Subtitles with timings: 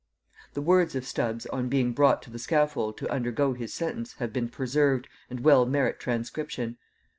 [0.55, 4.33] The words of Stubbs on being brought to the scaffold to undergo his sentence have
[4.33, 6.79] been preserved, and well merit transcription.